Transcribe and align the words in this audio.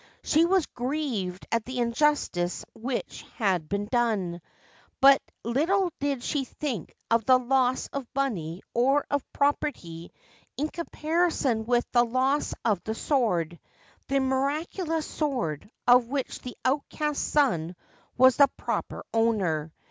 She 0.23 0.45
was 0.45 0.65
grieved 0.65 1.45
at 1.51 1.63
the 1.63 1.77
injustice 1.77 2.65
which 2.73 3.21
had 3.35 3.69
been 3.69 3.85
done; 3.85 4.41
but 4.99 5.21
little 5.43 5.91
did 5.99 6.23
she 6.23 6.43
think 6.43 6.95
of 7.11 7.23
the 7.25 7.37
loss 7.37 7.85
of 7.93 8.07
money 8.15 8.63
or 8.73 9.05
of 9.11 9.23
property 9.31 10.11
in 10.57 10.69
comparison 10.69 11.67
with 11.67 11.85
the 11.91 12.03
loss 12.03 12.55
of 12.65 12.83
the 12.83 12.95
sword, 12.95 13.59
the 14.07 14.19
miraculous 14.19 15.05
sword, 15.05 15.69
of 15.87 16.07
which 16.07 16.39
the 16.39 16.57
outcast 16.65 17.21
son 17.27 17.75
was 18.17 18.37
the 18.37 18.47
proper 18.57 19.05
owner. 19.13 19.71